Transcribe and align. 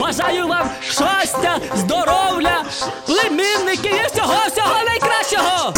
Бажаю 0.00 0.48
вам 0.48 0.70
щастя, 0.82 1.58
здоров'я, 1.74 2.64
племінники 3.06 3.88
і 3.88 4.06
всього 4.06 4.34
всього 4.52 4.74
найкращого! 4.86 5.72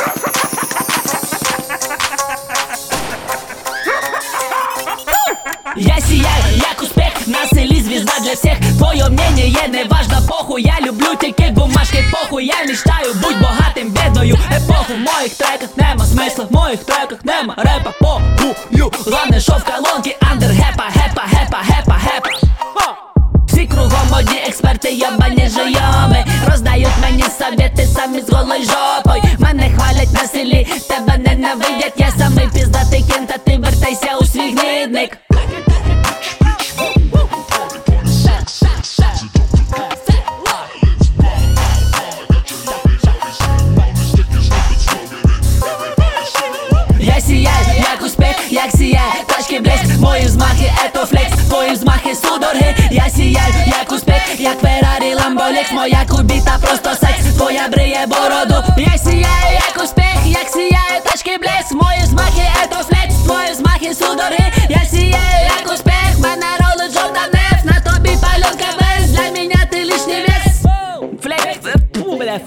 Я 5.77 6.01
сияю, 6.01 6.57
як 6.57 6.83
успех 6.83 7.13
на 7.27 7.47
селі 7.47 7.81
звізда 7.81 8.13
для 8.25 8.33
всех 8.33 8.59
Твоє 8.79 9.09
мнение 9.09 9.69
не 9.69 9.85
важно, 9.85 10.23
похуй. 10.29 10.63
Я 10.63 10.87
люблю 10.87 11.07
тільки 11.21 11.51
бумажки, 11.51 12.05
похуй. 12.13 12.47
Я 12.47 12.55
мечтаю 12.67 13.15
будь 13.15 13.41
богатим, 13.41 13.89
бідною 13.91 14.39
епоху. 14.53 14.95
В 14.95 14.99
моїх 14.99 15.35
треках 15.35 15.69
нема 15.77 16.07
смисла, 16.07 16.45
в 16.51 16.53
моїх 16.53 16.85
треках 16.85 17.19
нема 17.25 17.55
репа. 17.59 17.93
Похую, 18.01 18.93
главне, 19.07 19.41
що 19.41 19.53
в 19.53 19.65
колонки. 19.65 20.17
Андер 20.31 20.51
гепа, 20.51 20.85
гепа, 20.95 21.23
гепа, 21.27 21.59
гепа! 21.69 22.00
Всі 24.11 24.17
кругом 24.17 24.27
одні 24.27 24.39
експерти, 24.49 24.93
ябані 24.93 25.49
жойоми. 25.49 26.25
Роздають 26.51 26.99
мені 27.03 27.25
совєти 27.39 27.87
самі 27.87 28.21
з 28.21 28.31
голою 28.31 28.65
жопою. 28.65 29.23
Мене 29.39 29.71
хвалять 29.77 30.13
на 30.13 30.29
селі, 30.29 30.67
тебе 30.89 31.19
ненавидять. 31.19 31.95
Я 31.97 32.11
самий 32.19 32.49
піздатий 32.55 33.05
кент, 33.13 33.33
а 33.35 33.39
ти 33.39 33.59
вертайся 33.59 34.17
у 34.21 34.25
свій 34.25 34.57
гнідник. 34.57 35.19
Я 47.01 47.21
сіяю, 47.21 47.77
як 47.79 48.03
успех, 48.07 48.37
як 48.51 48.71
сіяє 48.71 49.25
Тачки 49.27 49.61
блеск, 49.61 50.01
мої 50.01 50.25
взмахи, 50.27 50.73
это 50.85 51.07
flex 51.07 51.40
Твої 51.51 51.73
взмахи 51.73 52.15
судороги. 52.15 52.75
Я 52.91 53.09
сіяю, 53.09 53.55
як 53.67 53.93
успех, 53.93 54.23
як 54.39 54.61
Феррарі, 54.61 55.15
Ламбо, 55.15 55.49
Лекс 55.49 55.73
Моя 55.73 56.07
кобіта 56.11 56.59
просто 56.63 56.91
секс, 56.91 57.25
твоя 57.37 57.69
бриє 57.69 58.07
бороду. 58.07 58.65
Я 58.77 58.99
сіяю, 58.99 59.53
як 59.53 59.85
успех, 59.85 60.17
як 60.27 60.49
сіяє 60.49 61.01
Тачки 61.05 61.37
блеск, 61.39 61.73
мої 61.73 62.01
взмахи, 62.03 62.43
это 62.63 62.83
flex 62.85 63.15
Твої 63.25 63.53
взмахи 63.53 63.95
судороги. 63.95 64.53
Я 64.69 64.85
сіяю, 64.85 65.51
як 65.59 65.73
успех, 65.75 66.19
мене 66.19 66.47
ролить 66.61 66.93
жовта 66.93 67.21
нефть 67.33 67.65
На 67.65 67.93
тобі 67.93 68.11
пальонка 68.23 68.71
вес, 68.81 69.11
для 69.11 69.31
меня 69.31 69.67
ти 69.71 69.85
лишній 69.85 70.27
вес. 70.29 70.63
Флекс, 71.23 71.59
фу, 71.95 72.17
бля, 72.17 72.41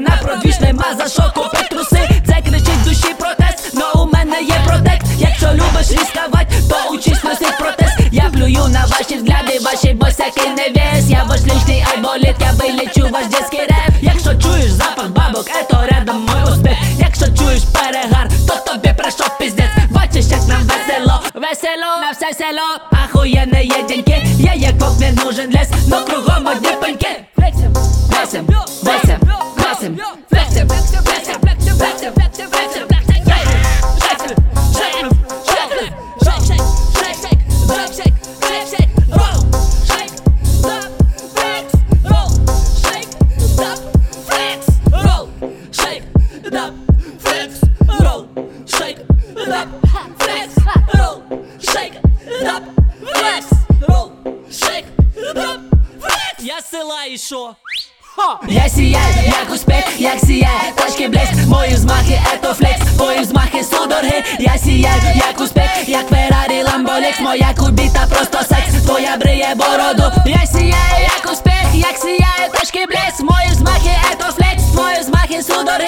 На 0.00 0.16
продвіж, 0.22 0.60
нема 0.60 0.84
за 0.98 1.08
що 1.08 1.32
купить 1.34 1.68
труси. 1.70 2.08
Це 2.26 2.42
кричить 2.48 2.84
душі 2.84 3.14
протест, 3.18 3.74
но 3.74 4.02
у 4.02 4.06
мене 4.12 4.40
є 4.40 4.54
протект. 4.66 5.06
Якщо 5.18 5.46
любиш 5.46 5.90
різкавать, 5.90 6.48
то 6.70 6.94
учись 6.94 7.24
носить 7.24 7.58
протест. 7.58 7.98
Я 8.12 8.30
плюю 8.32 8.68
на 8.68 8.86
ваші 8.86 9.16
взгляди, 9.16 9.58
ваші 9.64 9.92
босяки 9.92 10.48
не 10.48 10.68
вес 10.68 11.10
Я 11.10 11.24
ваш 11.24 11.40
личний 11.40 11.84
айболіт, 11.92 12.36
я 12.40 12.52
вилічу 12.52 13.12
ваш 13.12 13.26
детський 13.26 13.60
реп. 13.60 13.94
Якщо 14.02 14.34
чуєш 14.34 14.70
запах 14.70 15.08
бабок, 15.08 15.46
ето 15.60 15.84
рядом 15.90 16.26
мой 16.26 16.52
успіх. 16.52 16.78
Якщо 16.98 17.26
чуєш 17.26 17.62
перегар, 17.62 18.28
то 18.48 18.72
тобі 18.72 18.94
прийшов 18.98 19.38
піздець. 19.38 19.76
Бачиш, 19.90 20.26
як 20.26 20.46
нам 20.48 20.62
весело, 20.62 21.20
весело 21.34 21.90
на 22.00 22.10
все 22.10 22.34
село. 22.38 22.68
Ахуєнне 23.04 23.64
є 23.64 23.82
діньки, 23.88 24.26
я 24.38 24.54
як 24.54 24.76
бог 24.76 25.00
не 25.00 25.12
нужен 25.12 25.52
лес 25.54 25.68
Но 25.88 26.04
кругом 26.04 26.46
одні 26.46 26.72
пеньки 26.80 27.08
Флексим, 29.77 29.97
флексим, 30.29 30.67
флексим, 30.67 31.01
флексим, 31.01 31.39
флексим, 31.41 31.77
флексим, 31.77 32.13
флексим, 32.13 32.51
флексим, 32.51 32.87
флексим, 32.87 32.87
флексим, 32.89 34.43
Я 56.39 56.61
з 56.61 56.69
села 56.69 57.05
і 57.05 57.17
що? 57.17 57.35
Я 57.35 57.55
сіяю, 58.78 59.14
як 59.26 59.54
успех, 59.54 59.84
як 59.98 60.18
сіяє 60.20 60.72
Тачки 60.74 61.08
блеск, 61.08 61.46
мої 61.46 61.74
взмахи, 61.74 62.20
это 62.34 62.54
flex 62.54 62.80
Твої 62.96 63.20
взмахи 63.20 63.64
судороги, 63.64 64.24
Я 64.38 64.58
сіяю, 64.58 65.02
як 65.14 65.40
успех, 65.40 65.70
як 65.86 66.08
Феррарі, 66.08 66.62
Ламбо, 66.62 66.94
Лекс. 66.94 67.20
Моя 67.20 67.54
кобіта 67.58 68.06
просто 68.10 68.38
секс, 68.38 68.82
твоя 68.86 69.16
бриє 69.16 69.54
бороду. 69.56 70.12
Я 70.26 70.46
сіяю, 70.46 71.02
як 71.02 71.32
успех, 71.32 71.64
як 71.74 71.96
сіяє 71.96 72.48
Тачки 72.52 72.86
блеск, 72.86 73.20
мої 73.20 73.48
взмахи, 73.50 73.90
это 74.12 74.32
flex 74.32 74.62
Твої 74.72 75.00
взмахи 75.00 75.42
судороги 75.42 75.87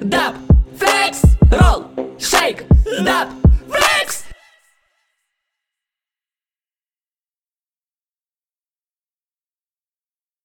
дап, 0.00 0.34
флекс, 0.78 1.22
ролл, 1.50 1.84
шейк, 2.18 2.64
дап. 3.04 3.41